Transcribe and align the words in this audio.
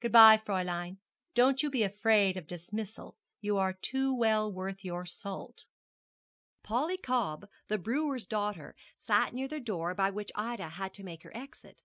Good 0.00 0.10
bye, 0.10 0.42
Fräulein; 0.44 0.96
don't 1.34 1.62
you 1.62 1.70
be 1.70 1.84
afraid 1.84 2.36
of 2.36 2.48
dismissal, 2.48 3.16
you 3.40 3.58
are 3.58 3.74
too 3.80 4.12
well 4.12 4.52
worth 4.52 4.84
your 4.84 5.06
salt.' 5.06 5.66
Polly 6.64 6.96
Cobb, 6.98 7.48
the 7.68 7.78
brewer's 7.78 8.26
daughter, 8.26 8.74
sat 8.96 9.32
near 9.34 9.46
the 9.46 9.60
door 9.60 9.94
by 9.94 10.10
which 10.10 10.32
Ida 10.34 10.70
had 10.70 10.92
to 10.94 11.04
make 11.04 11.22
her 11.22 11.30
exit. 11.32 11.84